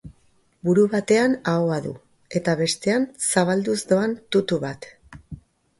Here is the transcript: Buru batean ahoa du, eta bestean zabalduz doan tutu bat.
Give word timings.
Buru 0.69 0.85
batean 0.93 1.35
ahoa 1.51 1.77
du, 1.85 1.91
eta 2.41 2.57
bestean 2.63 3.07
zabalduz 3.29 3.79
doan 3.95 4.19
tutu 4.37 4.63
bat. 4.67 4.91